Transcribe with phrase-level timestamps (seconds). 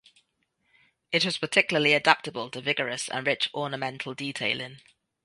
[1.11, 4.77] It was particularly adaptable to vigorous and rich ornamental detailing.